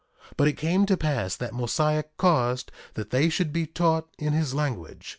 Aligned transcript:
1:18 0.29 0.31
But 0.35 0.47
it 0.47 0.53
came 0.57 0.85
to 0.87 0.97
pass 0.97 1.35
that 1.35 1.53
Mosiah 1.53 2.05
caused 2.17 2.71
that 2.95 3.11
they 3.11 3.29
should 3.29 3.53
be 3.53 3.67
taught 3.67 4.11
in 4.17 4.33
his 4.33 4.55
language. 4.55 5.09